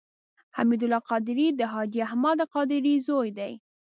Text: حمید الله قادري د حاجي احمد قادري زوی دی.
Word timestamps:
حمید 0.55 0.81
الله 0.85 1.01
قادري 1.09 1.47
د 1.59 1.61
حاجي 1.71 1.99
احمد 2.07 2.37
قادري 2.53 2.95
زوی 3.07 3.29
دی. 3.37 3.53